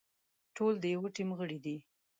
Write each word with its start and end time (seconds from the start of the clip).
ټول 0.55 0.73
د 0.79 0.85
يوه 0.95 1.09
ټيم 1.15 1.29
غړي 1.39 1.59
دي. 1.65 1.77